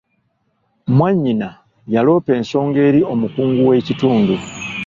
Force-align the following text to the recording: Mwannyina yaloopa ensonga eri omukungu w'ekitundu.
Mwannyina 0.95 1.49
yaloopa 1.93 2.31
ensonga 2.39 2.79
eri 2.87 3.01
omukungu 3.13 3.61
w'ekitundu. 3.69 4.35